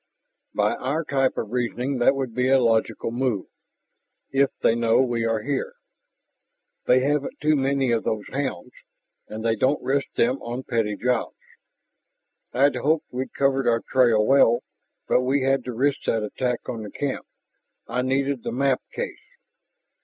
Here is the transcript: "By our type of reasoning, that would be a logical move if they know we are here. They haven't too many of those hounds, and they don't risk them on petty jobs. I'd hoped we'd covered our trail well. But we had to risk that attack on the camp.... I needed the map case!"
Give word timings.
"By 0.55 0.73
our 0.77 1.03
type 1.03 1.37
of 1.37 1.51
reasoning, 1.51 1.99
that 1.99 2.15
would 2.15 2.33
be 2.33 2.47
a 2.49 2.57
logical 2.59 3.11
move 3.11 3.45
if 4.31 4.49
they 4.63 4.73
know 4.73 4.99
we 4.99 5.25
are 5.25 5.43
here. 5.43 5.73
They 6.85 7.01
haven't 7.01 7.39
too 7.39 7.55
many 7.55 7.91
of 7.91 8.03
those 8.03 8.25
hounds, 8.31 8.71
and 9.27 9.45
they 9.45 9.55
don't 9.55 9.79
risk 9.83 10.07
them 10.15 10.41
on 10.41 10.63
petty 10.63 10.95
jobs. 10.95 11.37
I'd 12.51 12.77
hoped 12.77 13.05
we'd 13.13 13.35
covered 13.35 13.67
our 13.67 13.83
trail 13.91 14.25
well. 14.25 14.63
But 15.07 15.21
we 15.21 15.43
had 15.43 15.63
to 15.65 15.71
risk 15.71 16.01
that 16.07 16.23
attack 16.23 16.67
on 16.67 16.81
the 16.81 16.89
camp.... 16.89 17.27
I 17.87 18.01
needed 18.01 18.41
the 18.41 18.51
map 18.51 18.81
case!" 18.91 19.21